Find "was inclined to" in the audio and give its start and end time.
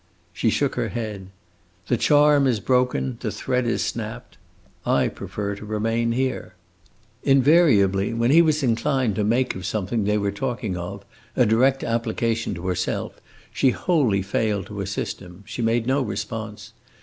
8.41-9.23